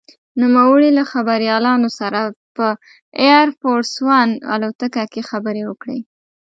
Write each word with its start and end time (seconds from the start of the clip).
نوموړي 0.41 0.89
له 0.97 1.03
خبریالانو 1.11 1.89
سره 1.99 2.21
په 2.55 2.67
«اېر 3.23 3.47
فورس 3.59 3.93
ون» 4.05 4.29
الوتکه 4.53 5.03
کې 5.11 5.21
خبرې 5.29 5.63
وکړې. 5.65 5.99